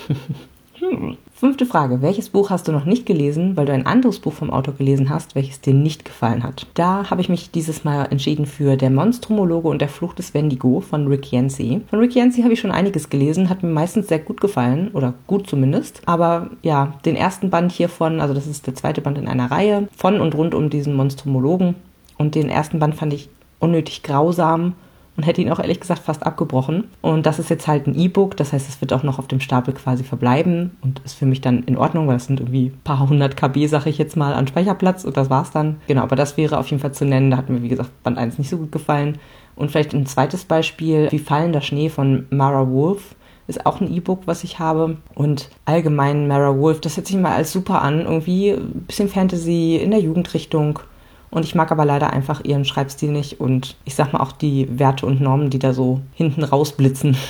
Fünfte 1.35 1.67
Frage. 1.67 2.01
Welches 2.01 2.29
Buch 2.29 2.51
hast 2.51 2.69
du 2.69 2.73
noch 2.73 2.85
nicht 2.85 3.06
gelesen, 3.06 3.56
weil 3.56 3.67
du 3.67 3.73
ein 3.73 3.87
anderes 3.87 4.21
Buch 4.21 4.33
vom 4.33 4.51
Autor 4.51 4.75
gelesen 4.75 5.11
hast, 5.11 5.35
welches 5.35 5.61
dir 5.61 5.75
nicht 5.75 6.05
gefallen 6.05 6.43
hat? 6.43 6.67
Da 6.75 7.11
habe 7.11 7.21
ich 7.21 7.29
mich 7.29 7.51
dieses 7.51 7.85
Mal 7.85 8.05
entschieden 8.05 8.47
für 8.47 8.77
Der 8.77 8.91
Monstrumologe 8.91 9.69
und 9.69 9.81
der 9.81 9.89
Fluch 9.89 10.15
des 10.15 10.33
Wendigo 10.33 10.81
von 10.81 11.09
Rick 11.09 11.33
Yancey. 11.33 11.83
Von 11.91 11.99
Rick 11.99 12.15
Yancey 12.15 12.43
habe 12.43 12.55
ich 12.55 12.61
schon 12.61 12.71
einiges 12.71 13.11
gelesen, 13.11 13.51
hat 13.51 13.62
mir 13.62 13.69
meistens 13.69 14.09
sehr 14.09 14.21
gut 14.21 14.41
gefallen, 14.41 14.91
oder 14.93 15.12
gut 15.27 15.49
zumindest. 15.49 16.03
Aber 16.06 16.51
ja, 16.62 16.95
den 17.05 17.17
ersten 17.17 17.51
Band 17.51 17.73
hiervon, 17.73 18.21
also 18.21 18.33
das 18.33 18.47
ist 18.47 18.67
der 18.67 18.75
zweite 18.75 19.01
Band 19.01 19.19
in 19.19 19.29
einer 19.29 19.51
Reihe, 19.51 19.89
von 19.95 20.21
und 20.21 20.35
rund 20.35 20.55
um 20.55 20.71
diesen 20.71 20.95
Monstrumologen. 20.95 21.75
Und 22.17 22.37
den 22.37 22.49
ersten 22.49 22.79
Band 22.79 22.95
fand 22.95 23.12
ich 23.12 23.29
unnötig 23.65 24.03
grausam 24.03 24.75
und 25.17 25.25
hätte 25.25 25.41
ihn 25.41 25.51
auch 25.51 25.61
ehrlich 25.61 25.81
gesagt 25.81 26.03
fast 26.03 26.27
abgebrochen. 26.27 26.85
Und 27.01 27.27
das 27.27 27.39
ist 27.39 27.51
jetzt 27.51 27.67
halt 27.69 27.87
ein 27.87 27.99
E-Book, 27.99 28.37
das 28.37 28.53
heißt, 28.53 28.69
es 28.69 28.81
wird 28.81 28.93
auch 28.93 29.03
noch 29.03 29.19
auf 29.19 29.29
dem 29.29 29.41
Stapel 29.41 29.75
quasi 29.75 30.05
verbleiben 30.05 30.77
und 30.83 31.01
ist 31.05 31.15
für 31.15 31.27
mich 31.27 31.41
dann 31.41 31.63
in 31.65 31.77
Ordnung, 31.77 32.09
weil 32.09 32.17
es 32.17 32.27
sind 32.27 32.41
irgendwie 32.41 32.67
ein 32.67 32.81
paar 32.83 33.09
hundert 33.09 33.37
KB, 33.37 33.67
sag 33.67 33.87
ich 33.87 33.99
jetzt 33.99 34.17
mal, 34.17 34.35
an 34.35 34.47
Speicherplatz 34.47 35.05
und 35.05 35.17
das 35.17 35.31
war's 35.31 35.51
dann. 35.51 35.77
Genau, 35.87 36.03
aber 36.03 36.17
das 36.17 36.37
wäre 36.37 36.59
auf 36.59 36.69
jeden 36.69 36.81
Fall 36.81 36.93
zu 36.93 37.05
nennen. 37.05 37.31
Da 37.31 37.37
hat 37.37 37.49
mir, 37.49 37.63
wie 37.63 37.69
gesagt, 37.69 37.91
Band 38.03 38.19
1 38.19 38.39
nicht 38.39 38.51
so 38.51 38.59
gut 38.59 38.73
gefallen. 38.73 39.19
Und 39.57 39.71
vielleicht 39.71 39.95
ein 39.95 40.07
zweites 40.07 40.45
Beispiel, 40.45 41.09
Wie 41.13 41.19
fallender 41.21 41.61
Schnee 41.61 41.89
von 41.89 42.27
Mara 42.31 42.69
Wolf 42.69 43.15
ist 43.47 43.67
auch 43.67 43.81
ein 43.81 43.93
E-Book, 43.93 44.23
was 44.25 44.43
ich 44.43 44.59
habe. 44.59 44.97
Und 45.15 45.51
allgemein 45.65 46.27
Mara 46.27 46.59
Wolf, 46.59 46.81
das 46.81 46.97
hört 46.97 47.07
sich 47.07 47.17
mal 47.17 47.35
als 47.35 47.53
super 47.53 47.83
an. 47.83 48.01
Irgendwie 48.01 48.51
ein 48.51 48.85
bisschen 48.87 49.09
Fantasy 49.09 49.77
in 49.77 49.91
der 49.91 50.01
Jugendrichtung. 50.01 50.81
Und 51.35 51.45
ich 51.45 51.57
mag 51.57 51.73
aber 51.73 51.85
leider 51.85 52.13
einfach 52.13 52.45
ihren 52.45 52.65
Schreibstil 52.65 53.11
nicht 53.11 53.41
und 53.41 53.75
ich 53.85 53.97
sag 53.97 54.13
mal 54.13 54.21
auch 54.21 54.31
die 54.31 54.69
Werte 54.79 55.05
und 55.05 55.21
Normen, 55.21 55.51
die 55.51 55.59
da 55.59 55.75
so 55.75 56.01
hinten 56.15 56.45
rausblitzen. 56.45 57.17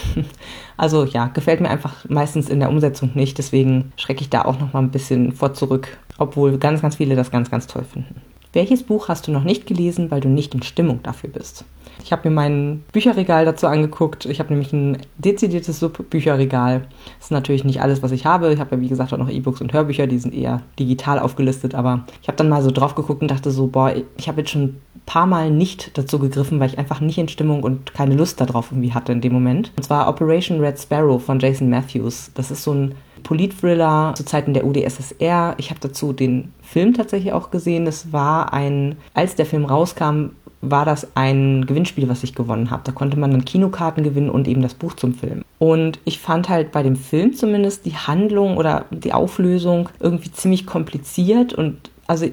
Also 0.76 1.04
ja, 1.04 1.26
gefällt 1.28 1.60
mir 1.60 1.70
einfach 1.70 2.04
meistens 2.08 2.48
in 2.48 2.58
der 2.58 2.68
Umsetzung 2.68 3.12
nicht. 3.14 3.38
Deswegen 3.38 3.92
schrecke 3.96 4.22
ich 4.22 4.28
da 4.30 4.44
auch 4.44 4.58
noch 4.58 4.72
mal 4.72 4.80
ein 4.80 4.90
bisschen 4.90 5.30
vor 5.30 5.54
zurück, 5.54 5.98
obwohl 6.18 6.58
ganz, 6.58 6.82
ganz 6.82 6.96
viele 6.96 7.14
das 7.14 7.30
ganz, 7.30 7.48
ganz 7.48 7.68
toll 7.68 7.84
finden. 7.84 8.20
Welches 8.54 8.84
Buch 8.84 9.08
hast 9.08 9.26
du 9.26 9.32
noch 9.32 9.42
nicht 9.42 9.66
gelesen, 9.66 10.12
weil 10.12 10.20
du 10.20 10.28
nicht 10.28 10.54
in 10.54 10.62
Stimmung 10.62 11.00
dafür 11.02 11.28
bist? 11.28 11.64
Ich 12.04 12.12
habe 12.12 12.28
mir 12.28 12.34
mein 12.34 12.84
Bücherregal 12.92 13.44
dazu 13.44 13.66
angeguckt. 13.66 14.26
Ich 14.26 14.38
habe 14.38 14.50
nämlich 14.50 14.72
ein 14.72 14.98
dezidiertes 15.18 15.80
Subbücherregal. 15.80 16.86
Das 17.18 17.26
ist 17.26 17.30
natürlich 17.32 17.64
nicht 17.64 17.82
alles, 17.82 18.02
was 18.02 18.12
ich 18.12 18.26
habe. 18.26 18.52
Ich 18.52 18.60
habe 18.60 18.76
ja, 18.76 18.80
wie 18.80 18.88
gesagt, 18.88 19.12
auch 19.12 19.18
noch 19.18 19.28
E-Books 19.28 19.60
und 19.60 19.72
Hörbücher, 19.72 20.06
die 20.06 20.18
sind 20.18 20.34
eher 20.34 20.62
digital 20.78 21.18
aufgelistet. 21.18 21.74
Aber 21.74 22.04
ich 22.22 22.28
habe 22.28 22.36
dann 22.36 22.48
mal 22.48 22.62
so 22.62 22.70
drauf 22.70 22.94
geguckt 22.94 23.22
und 23.22 23.30
dachte 23.30 23.50
so, 23.50 23.66
boah, 23.66 23.92
ich 24.16 24.28
habe 24.28 24.42
jetzt 24.42 24.50
schon 24.50 24.62
ein 24.62 24.80
paar 25.04 25.26
Mal 25.26 25.50
nicht 25.50 25.98
dazu 25.98 26.20
gegriffen, 26.20 26.60
weil 26.60 26.70
ich 26.70 26.78
einfach 26.78 27.00
nicht 27.00 27.18
in 27.18 27.28
Stimmung 27.28 27.64
und 27.64 27.92
keine 27.92 28.14
Lust 28.14 28.40
darauf 28.40 28.70
irgendwie 28.70 28.92
hatte 28.92 29.10
in 29.10 29.20
dem 29.20 29.32
Moment. 29.32 29.72
Und 29.76 29.82
zwar 29.82 30.08
Operation 30.08 30.60
Red 30.60 30.78
Sparrow 30.78 31.20
von 31.20 31.40
Jason 31.40 31.70
Matthews. 31.70 32.30
Das 32.34 32.52
ist 32.52 32.62
so 32.62 32.72
ein 32.72 32.94
Politthriller 33.24 34.14
zu 34.16 34.24
Zeiten 34.24 34.54
der 34.54 34.64
UdSSR. 34.64 35.54
Ich 35.58 35.70
habe 35.70 35.80
dazu 35.80 36.12
den 36.12 36.52
Film 36.62 36.94
tatsächlich 36.94 37.32
auch 37.32 37.50
gesehen. 37.50 37.84
Das 37.84 38.12
war 38.12 38.52
ein, 38.52 38.96
als 39.14 39.34
der 39.34 39.46
Film 39.46 39.64
rauskam, 39.64 40.30
war 40.60 40.84
das 40.84 41.08
ein 41.16 41.66
Gewinnspiel, 41.66 42.08
was 42.08 42.22
ich 42.22 42.34
gewonnen 42.34 42.70
habe. 42.70 42.82
Da 42.84 42.92
konnte 42.92 43.18
man 43.18 43.32
dann 43.32 43.44
Kinokarten 43.44 44.04
gewinnen 44.04 44.30
und 44.30 44.48
eben 44.48 44.62
das 44.62 44.74
Buch 44.74 44.94
zum 44.94 45.14
Film. 45.14 45.42
Und 45.58 45.98
ich 46.04 46.20
fand 46.20 46.48
halt 46.48 46.72
bei 46.72 46.82
dem 46.82 46.96
Film 46.96 47.34
zumindest 47.34 47.84
die 47.86 47.96
Handlung 47.96 48.56
oder 48.56 48.86
die 48.90 49.12
Auflösung 49.12 49.88
irgendwie 50.00 50.30
ziemlich 50.30 50.66
kompliziert 50.66 51.52
und 51.52 51.90
also 52.06 52.26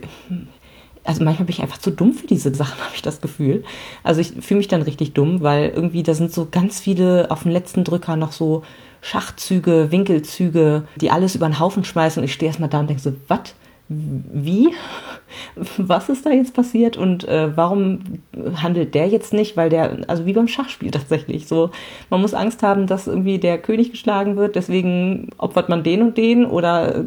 also 1.03 1.24
manchmal 1.24 1.45
bin 1.45 1.55
ich 1.55 1.63
einfach 1.63 1.79
zu 1.79 1.89
dumm 1.89 2.13
für 2.13 2.27
diese 2.27 2.53
Sachen, 2.53 2.79
habe 2.83 2.95
ich 2.95 3.01
das 3.01 3.21
Gefühl. 3.21 3.63
Also 4.03 4.21
ich 4.21 4.33
fühle 4.41 4.60
mich 4.60 4.67
dann 4.67 4.81
richtig 4.83 5.13
dumm, 5.13 5.41
weil 5.41 5.69
irgendwie 5.69 6.03
da 6.03 6.13
sind 6.13 6.31
so 6.31 6.48
ganz 6.50 6.79
viele 6.79 7.31
auf 7.31 7.43
dem 7.43 7.51
letzten 7.51 7.83
Drücker 7.83 8.15
noch 8.15 8.31
so 8.31 8.63
Schachzüge, 9.01 9.91
Winkelzüge, 9.91 10.84
die 11.00 11.12
alles 11.12 11.36
über 11.36 11.48
den 11.48 11.60
Haufen 11.60 11.84
schmeißen 11.84 12.22
und 12.22 12.25
ich 12.25 12.34
stehe 12.34 12.50
erstmal 12.50 12.70
da 12.70 12.79
und 12.79 12.88
denke 12.88 13.01
so, 13.01 13.13
was? 13.27 13.55
wie, 14.34 14.70
was 15.77 16.10
ist 16.10 16.25
da 16.25 16.29
jetzt 16.29 16.53
passiert 16.53 16.98
und 16.98 17.27
äh, 17.27 17.55
warum 17.55 18.00
handelt 18.55 18.96
der 18.96 19.08
jetzt 19.08 19.34
nicht, 19.34 19.58
weil 19.58 19.70
der, 19.70 20.00
also 20.08 20.25
wie 20.25 20.34
beim 20.34 20.48
Schachspiel 20.48 20.91
tatsächlich, 20.91 21.48
so, 21.48 21.72
man 22.10 22.22
muss 22.22 22.34
Angst 22.34 22.63
haben, 22.63 22.88
dass 22.88 23.08
irgendwie 23.08 23.38
der 23.38 23.58
König 23.58 23.91
geschlagen 23.91 24.38
wird, 24.38 24.55
deswegen 24.55 25.29
opfert 25.38 25.70
man 25.70 25.84
den 25.84 26.01
und 26.01 26.17
den 26.17 26.46
oder 26.46 26.96
äh, 26.96 27.03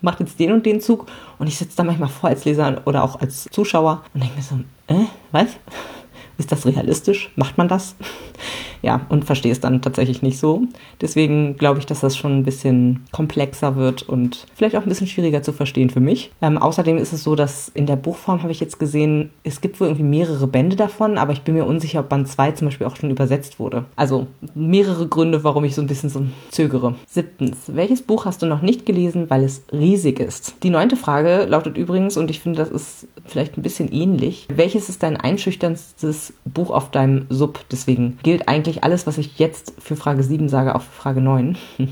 macht 0.00 0.20
jetzt 0.20 0.40
den 0.40 0.52
und 0.52 0.66
den 0.66 0.80
Zug 0.80 1.06
und 1.38 1.46
ich 1.46 1.58
sitze 1.58 1.76
da 1.76 1.84
manchmal 1.84 2.08
vor 2.08 2.30
als 2.30 2.44
Leser 2.44 2.80
oder 2.86 3.04
auch 3.04 3.20
als 3.20 3.44
Zuschauer 3.50 4.02
und 4.14 4.22
denke 4.22 4.36
mir 4.36 4.42
so, 4.42 4.56
äh, 4.88 5.06
was? 5.32 5.56
Ist 6.38 6.50
das 6.50 6.64
realistisch? 6.64 7.30
Macht 7.36 7.58
man 7.58 7.68
das? 7.68 7.94
Ja, 8.82 9.06
und 9.08 9.24
verstehe 9.24 9.52
es 9.52 9.60
dann 9.60 9.82
tatsächlich 9.82 10.22
nicht 10.22 10.38
so. 10.38 10.62
Deswegen 11.00 11.56
glaube 11.56 11.78
ich, 11.78 11.86
dass 11.86 12.00
das 12.00 12.16
schon 12.16 12.38
ein 12.38 12.44
bisschen 12.44 13.04
komplexer 13.12 13.76
wird 13.76 14.02
und 14.02 14.46
vielleicht 14.54 14.76
auch 14.76 14.82
ein 14.82 14.88
bisschen 14.88 15.06
schwieriger 15.06 15.42
zu 15.42 15.52
verstehen 15.52 15.90
für 15.90 16.00
mich. 16.00 16.30
Ähm, 16.42 16.58
außerdem 16.58 16.98
ist 16.98 17.12
es 17.12 17.22
so, 17.22 17.34
dass 17.34 17.70
in 17.74 17.86
der 17.86 17.96
Buchform 17.96 18.42
habe 18.42 18.52
ich 18.52 18.60
jetzt 18.60 18.78
gesehen, 18.78 19.30
es 19.44 19.60
gibt 19.60 19.80
wohl 19.80 19.88
irgendwie 19.88 20.04
mehrere 20.04 20.46
Bände 20.46 20.76
davon, 20.76 21.18
aber 21.18 21.32
ich 21.32 21.42
bin 21.42 21.54
mir 21.54 21.64
unsicher, 21.64 22.00
ob 22.00 22.08
Band 22.08 22.28
2 22.28 22.52
zum 22.52 22.68
Beispiel 22.68 22.86
auch 22.86 22.96
schon 22.96 23.10
übersetzt 23.10 23.58
wurde. 23.58 23.84
Also 23.96 24.26
mehrere 24.54 25.08
Gründe, 25.08 25.44
warum 25.44 25.64
ich 25.64 25.74
so 25.74 25.82
ein 25.82 25.86
bisschen 25.86 26.10
so 26.10 26.22
zögere. 26.50 26.94
Siebtens, 27.06 27.58
welches 27.68 28.02
Buch 28.02 28.24
hast 28.24 28.42
du 28.42 28.46
noch 28.46 28.62
nicht 28.62 28.86
gelesen, 28.86 29.30
weil 29.30 29.44
es 29.44 29.62
riesig 29.72 30.20
ist? 30.20 30.54
Die 30.62 30.70
neunte 30.70 30.96
Frage 30.96 31.46
lautet 31.48 31.76
übrigens, 31.76 32.16
und 32.16 32.30
ich 32.30 32.40
finde, 32.40 32.58
das 32.58 32.70
ist 32.70 33.08
vielleicht 33.26 33.56
ein 33.56 33.62
bisschen 33.62 33.92
ähnlich, 33.92 34.46
welches 34.52 34.88
ist 34.88 35.02
dein 35.02 35.16
einschüchterndstes 35.16 36.34
Buch 36.44 36.70
auf 36.70 36.90
deinem 36.90 37.26
Sub? 37.28 37.60
Deswegen 37.70 38.18
gilt 38.22 38.48
eigentlich 38.48 38.69
eigentlich 38.70 38.84
alles, 38.84 39.06
was 39.06 39.18
ich 39.18 39.38
jetzt 39.38 39.74
für 39.78 39.96
Frage 39.96 40.22
7 40.22 40.48
sage, 40.48 40.72
für 40.72 41.02
Frage 41.02 41.20
9. 41.20 41.56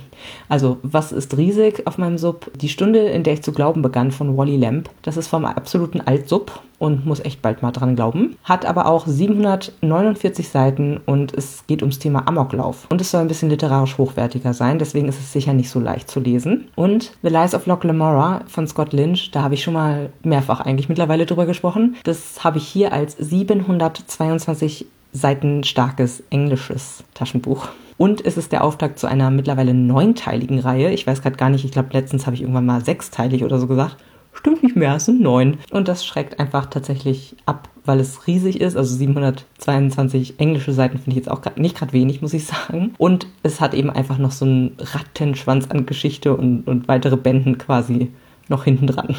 Also, 0.49 0.79
was 0.83 1.13
ist 1.13 1.37
riesig 1.37 1.87
auf 1.87 1.99
meinem 1.99 2.19
Sub? 2.19 2.51
Die 2.57 2.69
Stunde, 2.69 3.01
in 3.01 3.23
der 3.23 3.35
ich 3.35 3.43
zu 3.43 3.53
glauben 3.53 3.83
begann 3.83 4.11
von 4.11 4.37
Wally 4.37 4.57
Lamp. 4.57 4.91
Das 5.03 5.17
ist 5.17 5.29
vom 5.29 5.45
absoluten 5.45 6.01
Alt-Sub. 6.01 6.61
und 6.79 7.07
muss 7.07 7.21
echt 7.21 7.43
bald 7.43 7.63
mal 7.63 7.73
dran 7.73 7.97
glauben. 7.97 8.37
Hat 8.45 8.65
aber 8.65 8.87
auch 8.87 9.07
749 9.07 10.49
Seiten 10.49 11.01
und 11.07 11.35
es 11.35 11.67
geht 11.67 11.83
ums 11.83 11.99
Thema 11.99 12.27
Amoklauf. 12.27 12.87
Und 12.91 13.01
es 13.01 13.11
soll 13.11 13.21
ein 13.21 13.29
bisschen 13.29 13.51
literarisch 13.51 13.99
hochwertiger 13.99 14.55
sein, 14.55 14.79
deswegen 14.79 15.09
ist 15.09 15.19
es 15.19 15.33
sicher 15.33 15.53
nicht 15.53 15.71
so 15.71 15.81
leicht 15.81 16.11
zu 16.11 16.21
lesen. 16.21 16.69
Und 16.77 17.13
The 17.23 17.31
Lies 17.31 17.55
of 17.55 17.67
Loch 17.67 17.85
Lamora 17.85 18.43
von 18.47 18.67
Scott 18.67 18.93
Lynch, 18.93 19.31
da 19.33 19.43
habe 19.43 19.55
ich 19.55 19.63
schon 19.63 19.75
mal 19.75 20.11
mehrfach 20.23 20.61
eigentlich 20.61 20.89
mittlerweile 20.89 21.27
drüber 21.27 21.47
gesprochen. 21.47 21.97
Das 22.05 22.45
habe 22.45 22.59
ich 22.59 22.67
hier 22.67 22.93
als 22.93 23.17
722 23.17 24.87
Seiten 25.13 25.65
starkes 25.65 26.23
englisches 26.31 27.05
Taschenbuch. 27.15 27.69
Und 27.97 28.25
es 28.25 28.37
ist 28.37 28.53
der 28.53 28.63
Auftakt 28.63 28.99
zu 28.99 29.09
einer 29.09 29.31
mittlerweile 29.31 29.75
neunteiligen 29.75 30.61
Reihe. 30.61 30.93
Ich 30.93 31.07
weiß 31.07 31.21
gerade 31.21 31.37
gar 31.37 31.51
nicht, 31.51 31.65
ich 31.65 31.73
glaube, 31.73 31.89
letztens 31.93 32.27
habe 32.27 32.37
ich 32.37 32.43
irgendwann 32.43 32.67
mal 32.67 32.85
sechsteilig 32.85 33.43
oder 33.45 33.59
so 33.59 33.67
gesagt. 33.67 33.97
Stimmt 34.33 34.63
nicht 34.63 34.77
mehr, 34.77 34.95
es 34.95 35.07
sind 35.07 35.21
neun. 35.21 35.59
Und 35.73 35.89
das 35.89 36.07
schreckt 36.07 36.39
einfach 36.39 36.67
tatsächlich 36.67 37.35
ab, 37.45 37.69
weil 37.85 37.99
es 37.99 38.29
riesig 38.29 38.61
ist. 38.61 38.77
Also 38.77 38.95
722 38.95 40.39
englische 40.39 40.73
Seiten 40.73 40.99
finde 40.99 41.11
ich 41.11 41.17
jetzt 41.17 41.31
auch 41.31 41.43
grad, 41.43 41.59
nicht 41.59 41.77
gerade 41.77 41.93
wenig, 41.93 42.23
muss 42.23 42.35
ich 42.35 42.45
sagen. 42.47 42.95
Und 42.99 43.27
es 43.43 43.61
hat 43.61 43.75
eben 43.75 43.91
einfach 43.91 44.19
noch 44.19 44.31
so 44.31 44.45
einen 44.45 44.77
Rattenschwanz 44.79 45.67
an 45.71 45.87
Geschichte 45.87 46.37
und, 46.37 46.69
und 46.69 46.87
weitere 46.87 47.17
Bänden 47.17 47.59
quasi 47.59 48.13
noch 48.49 48.63
hinten 48.63 48.87
dran. 48.87 49.17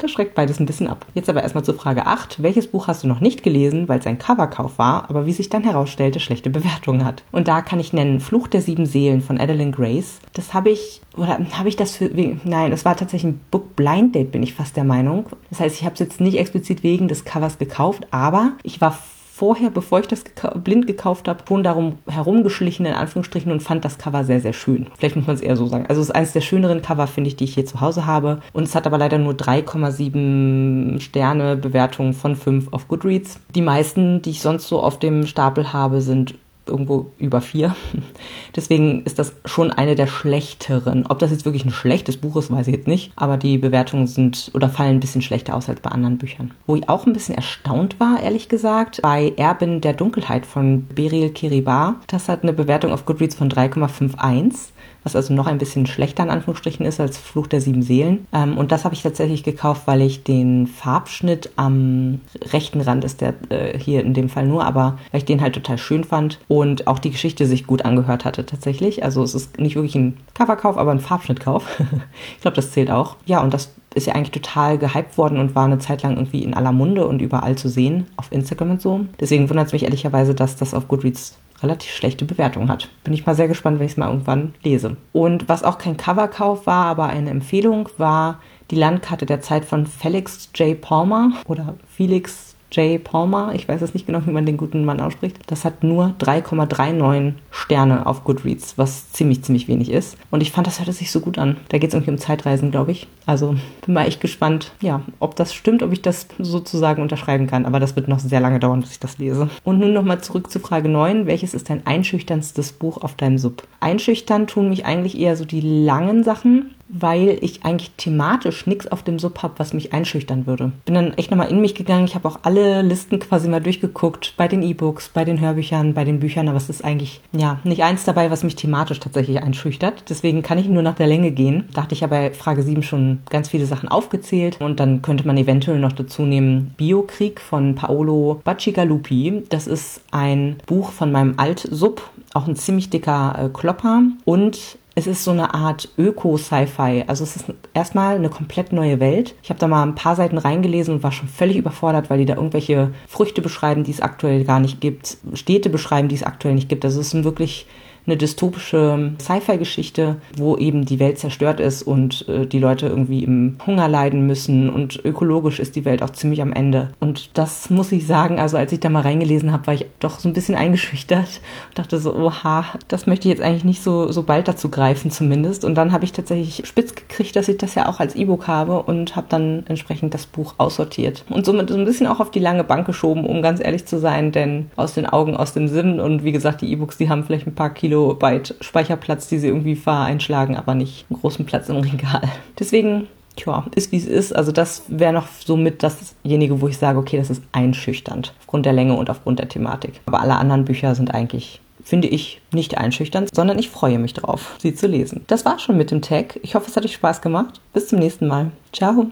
Das 0.00 0.10
schreckt 0.10 0.34
beides 0.34 0.58
ein 0.58 0.66
bisschen 0.66 0.88
ab. 0.88 1.04
Jetzt 1.14 1.28
aber 1.28 1.42
erstmal 1.42 1.62
zur 1.62 1.74
Frage 1.74 2.06
8. 2.06 2.42
Welches 2.42 2.66
Buch 2.66 2.88
hast 2.88 3.04
du 3.04 3.06
noch 3.06 3.20
nicht 3.20 3.42
gelesen, 3.42 3.86
weil 3.86 3.98
es 3.98 4.06
ein 4.06 4.18
Coverkauf 4.18 4.78
war, 4.78 5.10
aber 5.10 5.26
wie 5.26 5.32
sich 5.32 5.50
dann 5.50 5.62
herausstellte, 5.62 6.20
schlechte 6.20 6.48
Bewertungen 6.48 7.04
hat? 7.04 7.22
Und 7.32 7.48
da 7.48 7.60
kann 7.60 7.80
ich 7.80 7.92
nennen 7.92 8.20
Fluch 8.20 8.48
der 8.48 8.62
sieben 8.62 8.86
Seelen 8.86 9.20
von 9.20 9.38
Adeline 9.38 9.72
Grace. 9.72 10.20
Das 10.32 10.54
habe 10.54 10.70
ich, 10.70 11.02
oder 11.16 11.38
habe 11.52 11.68
ich 11.68 11.76
das 11.76 11.96
für, 11.96 12.10
nein, 12.44 12.72
es 12.72 12.86
war 12.86 12.96
tatsächlich 12.96 13.32
ein 13.32 13.40
Book 13.50 13.76
Blind 13.76 14.14
Date, 14.14 14.32
bin 14.32 14.42
ich 14.42 14.54
fast 14.54 14.76
der 14.76 14.84
Meinung. 14.84 15.26
Das 15.50 15.60
heißt, 15.60 15.76
ich 15.76 15.84
habe 15.84 15.92
es 15.92 16.00
jetzt 16.00 16.20
nicht 16.20 16.38
explizit 16.38 16.82
wegen 16.82 17.06
des 17.06 17.26
Covers 17.26 17.58
gekauft, 17.58 18.06
aber 18.10 18.52
ich 18.62 18.80
war 18.80 18.96
vorher, 19.40 19.70
bevor 19.70 20.00
ich 20.00 20.06
das 20.06 20.22
geka 20.24 20.50
blind 20.50 20.86
gekauft 20.86 21.26
habe, 21.26 21.42
schon 21.48 21.62
darum 21.62 21.96
herumgeschlichen, 22.06 22.84
in 22.84 22.92
Anführungsstrichen, 22.92 23.50
und 23.50 23.62
fand 23.62 23.86
das 23.86 23.96
Cover 23.96 24.22
sehr, 24.22 24.40
sehr 24.40 24.52
schön. 24.52 24.88
Vielleicht 24.98 25.16
muss 25.16 25.26
man 25.26 25.34
es 25.34 25.40
eher 25.40 25.56
so 25.56 25.66
sagen. 25.66 25.86
Also 25.88 26.02
es 26.02 26.08
ist 26.08 26.14
eines 26.14 26.34
der 26.34 26.42
schöneren 26.42 26.82
Cover, 26.82 27.06
finde 27.06 27.28
ich, 27.28 27.36
die 27.36 27.44
ich 27.44 27.54
hier 27.54 27.64
zu 27.64 27.80
Hause 27.80 28.04
habe. 28.04 28.42
Und 28.52 28.64
es 28.64 28.74
hat 28.74 28.86
aber 28.86 28.98
leider 28.98 29.16
nur 29.16 29.32
3,7 29.32 31.00
Sterne 31.00 31.56
Bewertungen 31.56 32.12
von 32.12 32.36
5 32.36 32.70
auf 32.74 32.86
Goodreads. 32.86 33.40
Die 33.54 33.62
meisten, 33.62 34.20
die 34.20 34.30
ich 34.30 34.42
sonst 34.42 34.68
so 34.68 34.78
auf 34.78 34.98
dem 34.98 35.26
Stapel 35.26 35.72
habe, 35.72 36.02
sind 36.02 36.34
irgendwo 36.66 37.10
über 37.18 37.40
vier. 37.40 37.74
Deswegen 38.56 39.02
ist 39.04 39.18
das 39.18 39.34
schon 39.44 39.70
eine 39.70 39.94
der 39.94 40.06
schlechteren. 40.06 41.06
Ob 41.06 41.18
das 41.18 41.30
jetzt 41.30 41.44
wirklich 41.44 41.64
ein 41.64 41.70
schlechtes 41.70 42.16
Buch 42.16 42.36
ist, 42.36 42.50
weiß 42.50 42.68
ich 42.68 42.74
jetzt 42.74 42.88
nicht. 42.88 43.12
Aber 43.16 43.36
die 43.36 43.58
Bewertungen 43.58 44.06
sind 44.06 44.50
oder 44.54 44.68
fallen 44.68 44.96
ein 44.96 45.00
bisschen 45.00 45.22
schlechter 45.22 45.54
aus 45.54 45.68
als 45.68 45.80
bei 45.80 45.90
anderen 45.90 46.18
Büchern. 46.18 46.52
Wo 46.66 46.76
ich 46.76 46.88
auch 46.88 47.06
ein 47.06 47.12
bisschen 47.12 47.34
erstaunt 47.34 48.00
war, 48.00 48.22
ehrlich 48.22 48.48
gesagt, 48.48 49.00
bei 49.02 49.32
Erbin 49.36 49.80
der 49.80 49.92
Dunkelheit 49.92 50.46
von 50.46 50.86
Beril 50.86 51.30
Kiribar. 51.30 51.96
Das 52.06 52.28
hat 52.28 52.42
eine 52.42 52.52
Bewertung 52.52 52.92
auf 52.92 53.06
Goodreads 53.06 53.34
von 53.34 53.50
3,51 53.50 54.70
was 55.02 55.16
also 55.16 55.32
noch 55.34 55.46
ein 55.46 55.58
bisschen 55.58 55.86
schlechter 55.86 56.22
in 56.22 56.30
Anführungsstrichen 56.30 56.84
ist 56.84 57.00
als 57.00 57.18
Fluch 57.18 57.46
der 57.46 57.60
sieben 57.60 57.82
Seelen. 57.82 58.26
Ähm, 58.32 58.58
und 58.58 58.72
das 58.72 58.84
habe 58.84 58.94
ich 58.94 59.02
tatsächlich 59.02 59.42
gekauft, 59.42 59.82
weil 59.86 60.02
ich 60.02 60.22
den 60.22 60.66
Farbschnitt 60.66 61.50
am 61.56 62.20
rechten 62.52 62.80
Rand 62.80 63.04
ist 63.04 63.20
der 63.20 63.34
äh, 63.48 63.78
hier 63.78 64.02
in 64.02 64.14
dem 64.14 64.28
Fall 64.28 64.46
nur, 64.46 64.64
aber 64.64 64.98
weil 65.10 65.18
ich 65.18 65.24
den 65.24 65.40
halt 65.40 65.54
total 65.54 65.78
schön 65.78 66.04
fand 66.04 66.38
und 66.48 66.86
auch 66.86 66.98
die 66.98 67.10
Geschichte 67.10 67.46
sich 67.46 67.66
gut 67.66 67.84
angehört 67.84 68.24
hatte 68.24 68.46
tatsächlich. 68.46 69.04
Also 69.04 69.22
es 69.22 69.34
ist 69.34 69.58
nicht 69.58 69.74
wirklich 69.74 69.94
ein 69.94 70.16
Coverkauf, 70.34 70.76
aber 70.76 70.90
ein 70.90 71.00
Farbschnittkauf. 71.00 71.64
ich 72.36 72.42
glaube, 72.42 72.56
das 72.56 72.72
zählt 72.72 72.90
auch. 72.90 73.16
Ja, 73.26 73.40
und 73.40 73.54
das 73.54 73.72
ist 73.94 74.06
ja 74.06 74.14
eigentlich 74.14 74.30
total 74.30 74.78
gehypt 74.78 75.18
worden 75.18 75.38
und 75.38 75.54
war 75.54 75.64
eine 75.64 75.78
Zeit 75.78 76.02
lang 76.02 76.14
irgendwie 76.16 76.44
in 76.44 76.54
aller 76.54 76.72
Munde 76.72 77.06
und 77.06 77.20
überall 77.20 77.56
zu 77.56 77.68
sehen, 77.68 78.06
auf 78.16 78.30
Instagram 78.30 78.72
und 78.72 78.82
so. 78.82 79.00
Deswegen 79.18 79.48
wundert 79.48 79.66
es 79.66 79.72
mich 79.72 79.82
ehrlicherweise, 79.82 80.34
dass 80.34 80.56
das 80.56 80.74
auf 80.74 80.86
Goodreads 80.86 81.38
relativ 81.62 81.92
schlechte 81.92 82.24
Bewertung 82.24 82.68
hat. 82.68 82.88
Bin 83.04 83.14
ich 83.14 83.26
mal 83.26 83.34
sehr 83.34 83.48
gespannt, 83.48 83.78
wenn 83.78 83.86
ich 83.86 83.92
es 83.92 83.98
mal 83.98 84.08
irgendwann 84.08 84.54
lese. 84.62 84.96
Und 85.12 85.48
was 85.48 85.64
auch 85.64 85.78
kein 85.78 85.96
Coverkauf 85.96 86.66
war, 86.66 86.86
aber 86.86 87.06
eine 87.06 87.30
Empfehlung, 87.30 87.88
war 87.98 88.40
die 88.70 88.76
Landkarte 88.76 89.26
der 89.26 89.40
Zeit 89.40 89.64
von 89.64 89.86
Felix 89.86 90.50
J. 90.54 90.80
Palmer 90.80 91.32
oder 91.46 91.74
Felix 91.94 92.49
Jay 92.72 92.98
Palmer, 92.98 93.52
ich 93.54 93.68
weiß 93.68 93.80
jetzt 93.80 93.94
nicht 93.94 94.06
genau, 94.06 94.20
wie 94.24 94.30
man 94.30 94.46
den 94.46 94.56
guten 94.56 94.84
Mann 94.84 95.00
ausspricht, 95.00 95.38
das 95.48 95.64
hat 95.64 95.82
nur 95.82 96.14
3,39 96.20 97.34
Sterne 97.50 98.06
auf 98.06 98.24
Goodreads, 98.24 98.78
was 98.78 99.10
ziemlich, 99.12 99.42
ziemlich 99.42 99.66
wenig 99.66 99.90
ist. 99.90 100.16
Und 100.30 100.40
ich 100.40 100.52
fand, 100.52 100.66
das 100.66 100.78
hörte 100.78 100.92
sich 100.92 101.10
so 101.10 101.20
gut 101.20 101.38
an. 101.38 101.56
Da 101.68 101.78
geht 101.78 101.88
es 101.88 101.94
irgendwie 101.94 102.12
um 102.12 102.18
Zeitreisen, 102.18 102.70
glaube 102.70 102.92
ich. 102.92 103.08
Also 103.26 103.56
bin 103.84 103.94
mal 103.94 104.06
echt 104.06 104.20
gespannt, 104.20 104.72
ja, 104.80 105.02
ob 105.18 105.36
das 105.36 105.52
stimmt, 105.52 105.82
ob 105.82 105.92
ich 105.92 106.02
das 106.02 106.26
sozusagen 106.38 107.02
unterschreiben 107.02 107.46
kann. 107.46 107.66
Aber 107.66 107.80
das 107.80 107.96
wird 107.96 108.08
noch 108.08 108.20
sehr 108.20 108.40
lange 108.40 108.60
dauern, 108.60 108.80
bis 108.80 108.92
ich 108.92 109.00
das 109.00 109.18
lese. 109.18 109.50
Und 109.64 109.80
nun 109.80 109.92
nochmal 109.92 110.20
zurück 110.20 110.50
zu 110.50 110.60
Frage 110.60 110.88
9. 110.88 111.26
Welches 111.26 111.54
ist 111.54 111.70
dein 111.70 111.86
einschüchternstes 111.86 112.72
Buch 112.72 112.98
auf 113.02 113.14
deinem 113.14 113.38
Sub? 113.38 113.64
Einschüchtern 113.80 114.46
tun 114.46 114.68
mich 114.68 114.86
eigentlich 114.86 115.18
eher 115.18 115.36
so 115.36 115.44
die 115.44 115.60
langen 115.60 116.22
Sachen 116.22 116.74
weil 116.92 117.38
ich 117.40 117.64
eigentlich 117.64 117.92
thematisch 117.96 118.66
nichts 118.66 118.90
auf 118.90 119.02
dem 119.02 119.18
Sub 119.18 119.42
habe, 119.42 119.54
was 119.58 119.72
mich 119.72 119.92
einschüchtern 119.92 120.46
würde. 120.46 120.72
Bin 120.84 120.94
dann 120.94 121.14
echt 121.14 121.30
nochmal 121.30 121.50
in 121.50 121.60
mich 121.60 121.74
gegangen. 121.74 122.04
Ich 122.04 122.14
habe 122.14 122.28
auch 122.28 122.40
alle 122.42 122.82
Listen 122.82 123.18
quasi 123.18 123.48
mal 123.48 123.60
durchgeguckt, 123.60 124.34
bei 124.36 124.48
den 124.48 124.62
E-Books, 124.62 125.10
bei 125.10 125.24
den 125.24 125.40
Hörbüchern, 125.40 125.94
bei 125.94 126.04
den 126.04 126.20
Büchern, 126.20 126.48
aber 126.48 126.56
es 126.56 126.68
ist 126.68 126.84
eigentlich, 126.84 127.20
ja, 127.32 127.58
nicht 127.64 127.82
eins 127.82 128.04
dabei, 128.04 128.30
was 128.30 128.42
mich 128.42 128.56
thematisch 128.56 129.00
tatsächlich 129.00 129.42
einschüchtert. 129.42 130.04
Deswegen 130.08 130.42
kann 130.42 130.58
ich 130.58 130.68
nur 130.68 130.82
nach 130.82 130.94
der 130.94 131.06
Länge 131.06 131.30
gehen. 131.30 131.68
Da 131.74 131.82
hatte 131.82 131.94
ich 131.94 132.00
ja 132.00 132.06
bei 132.06 132.32
Frage 132.32 132.62
7 132.62 132.82
schon 132.82 133.20
ganz 133.30 133.48
viele 133.48 133.66
Sachen 133.66 133.88
aufgezählt 133.88 134.60
und 134.60 134.80
dann 134.80 135.02
könnte 135.02 135.26
man 135.26 135.36
eventuell 135.36 135.78
noch 135.78 135.92
dazu 135.92 136.22
nehmen 136.22 136.74
Biokrieg 136.76 137.40
von 137.40 137.74
Paolo 137.74 138.40
Bacigalupi. 138.44 139.44
Das 139.48 139.66
ist 139.66 140.02
ein 140.10 140.56
Buch 140.66 140.90
von 140.90 141.12
meinem 141.12 141.34
Alt-Sub, 141.36 142.02
auch 142.34 142.46
ein 142.46 142.56
ziemlich 142.56 142.90
dicker 142.90 143.36
äh, 143.38 143.48
Klopper 143.48 144.02
und 144.24 144.78
es 144.94 145.06
ist 145.06 145.24
so 145.24 145.30
eine 145.30 145.54
Art 145.54 145.88
Öko-Sci-Fi. 145.98 147.04
Also 147.06 147.24
es 147.24 147.36
ist 147.36 147.44
erstmal 147.74 148.16
eine 148.16 148.28
komplett 148.28 148.72
neue 148.72 149.00
Welt. 149.00 149.34
Ich 149.42 149.50
habe 149.50 149.60
da 149.60 149.68
mal 149.68 149.82
ein 149.82 149.94
paar 149.94 150.16
Seiten 150.16 150.38
reingelesen 150.38 150.94
und 150.94 151.02
war 151.02 151.12
schon 151.12 151.28
völlig 151.28 151.56
überfordert, 151.56 152.10
weil 152.10 152.18
die 152.18 152.26
da 152.26 152.34
irgendwelche 152.34 152.92
Früchte 153.06 153.40
beschreiben, 153.40 153.84
die 153.84 153.92
es 153.92 154.00
aktuell 154.00 154.44
gar 154.44 154.60
nicht 154.60 154.80
gibt, 154.80 155.18
Städte 155.34 155.70
beschreiben, 155.70 156.08
die 156.08 156.16
es 156.16 156.24
aktuell 156.24 156.54
nicht 156.54 156.68
gibt. 156.68 156.84
Also 156.84 157.00
es 157.00 157.08
ist 157.08 157.14
ein 157.14 157.24
wirklich 157.24 157.66
eine 158.10 158.16
dystopische 158.16 159.12
Sci-Fi-Geschichte, 159.20 160.16
wo 160.36 160.56
eben 160.56 160.84
die 160.84 160.98
Welt 160.98 161.18
zerstört 161.18 161.60
ist 161.60 161.82
und 161.82 162.28
äh, 162.28 162.46
die 162.46 162.58
Leute 162.58 162.88
irgendwie 162.88 163.22
im 163.22 163.56
Hunger 163.64 163.88
leiden 163.88 164.26
müssen 164.26 164.68
und 164.68 165.04
ökologisch 165.04 165.60
ist 165.60 165.76
die 165.76 165.84
Welt 165.84 166.02
auch 166.02 166.10
ziemlich 166.10 166.42
am 166.42 166.52
Ende. 166.52 166.88
Und 166.98 167.38
das 167.38 167.70
muss 167.70 167.92
ich 167.92 168.06
sagen, 168.06 168.40
also 168.40 168.56
als 168.56 168.72
ich 168.72 168.80
da 168.80 168.88
mal 168.88 169.02
reingelesen 169.02 169.52
habe, 169.52 169.68
war 169.68 169.74
ich 169.74 169.86
doch 170.00 170.18
so 170.18 170.28
ein 170.28 170.32
bisschen 170.32 170.56
eingeschüchtert 170.56 171.40
und 171.68 171.78
dachte 171.78 171.98
so, 171.98 172.14
oha, 172.14 172.64
das 172.88 173.06
möchte 173.06 173.28
ich 173.28 173.34
jetzt 173.34 173.44
eigentlich 173.44 173.64
nicht 173.64 173.82
so, 173.82 174.10
so 174.10 174.24
bald 174.24 174.48
dazu 174.48 174.70
greifen 174.70 175.10
zumindest. 175.12 175.64
Und 175.64 175.76
dann 175.76 175.92
habe 175.92 176.04
ich 176.04 176.12
tatsächlich 176.12 176.66
spitz 176.66 176.94
gekriegt, 176.94 177.36
dass 177.36 177.48
ich 177.48 177.58
das 177.58 177.76
ja 177.76 177.88
auch 177.88 178.00
als 178.00 178.16
E-Book 178.16 178.48
habe 178.48 178.82
und 178.82 179.14
habe 179.14 179.26
dann 179.28 179.64
entsprechend 179.68 180.14
das 180.14 180.26
Buch 180.26 180.54
aussortiert. 180.58 181.24
Und 181.30 181.46
somit 181.46 181.70
so 181.70 181.76
ein 181.76 181.84
bisschen 181.84 182.08
auch 182.08 182.18
auf 182.18 182.32
die 182.32 182.40
lange 182.40 182.64
Bank 182.64 182.86
geschoben, 182.86 183.24
um 183.24 183.40
ganz 183.40 183.64
ehrlich 183.64 183.86
zu 183.86 183.98
sein, 183.98 184.32
denn 184.32 184.70
aus 184.74 184.94
den 184.94 185.06
Augen, 185.06 185.36
aus 185.36 185.52
dem 185.52 185.68
Sinn 185.68 186.00
und 186.00 186.24
wie 186.24 186.32
gesagt, 186.32 186.62
die 186.62 186.72
E-Books, 186.72 186.98
die 186.98 187.08
haben 187.08 187.22
vielleicht 187.22 187.46
ein 187.46 187.54
paar 187.54 187.70
Kilo 187.70 187.99
Kilobyte 188.00 188.54
Speicherplatz, 188.60 189.28
die 189.28 189.38
sie 189.38 189.48
irgendwie 189.48 189.76
vereinschlagen, 189.76 190.56
aber 190.56 190.74
nicht 190.74 191.06
einen 191.10 191.20
großen 191.20 191.44
Platz 191.44 191.68
im 191.68 191.76
Regal. 191.76 192.22
Deswegen, 192.58 193.08
tja, 193.36 193.66
ist 193.74 193.92
wie 193.92 193.98
es 193.98 194.06
ist. 194.06 194.34
Also 194.34 194.52
das 194.52 194.84
wäre 194.88 195.12
noch 195.12 195.28
so 195.44 195.56
mit 195.56 195.82
dasjenige, 195.82 196.60
wo 196.60 196.68
ich 196.68 196.78
sage, 196.78 196.98
okay, 196.98 197.18
das 197.18 197.30
ist 197.30 197.42
einschüchternd 197.52 198.32
aufgrund 198.40 198.66
der 198.66 198.72
Länge 198.72 198.96
und 198.96 199.10
aufgrund 199.10 199.38
der 199.38 199.48
Thematik. 199.48 200.00
Aber 200.06 200.20
alle 200.20 200.36
anderen 200.36 200.64
Bücher 200.64 200.94
sind 200.94 201.14
eigentlich 201.14 201.60
finde 201.82 202.08
ich 202.08 202.40
nicht 202.52 202.76
einschüchternd, 202.76 203.34
sondern 203.34 203.58
ich 203.58 203.70
freue 203.70 203.98
mich 203.98 204.12
drauf, 204.12 204.54
sie 204.60 204.74
zu 204.74 204.86
lesen. 204.86 205.24
Das 205.26 205.46
war 205.46 205.58
schon 205.58 205.78
mit 205.78 205.90
dem 205.90 206.02
Tag. 206.02 206.38
Ich 206.42 206.54
hoffe, 206.54 206.70
es 206.70 206.76
hat 206.76 206.84
euch 206.84 206.92
Spaß 206.92 207.22
gemacht. 207.22 207.60
Bis 207.72 207.88
zum 207.88 207.98
nächsten 207.98 208.28
Mal. 208.28 208.52
Ciao. 208.72 209.10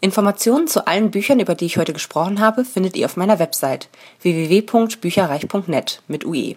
Informationen 0.00 0.68
zu 0.68 0.86
allen 0.86 1.10
Büchern, 1.10 1.40
über 1.40 1.54
die 1.54 1.64
ich 1.64 1.78
heute 1.78 1.94
gesprochen 1.94 2.38
habe, 2.38 2.66
findet 2.66 2.96
ihr 2.96 3.06
auf 3.06 3.16
meiner 3.16 3.38
Website 3.38 3.88
www.bücherreich.net 4.20 6.02
mit 6.06 6.26
UE. 6.26 6.56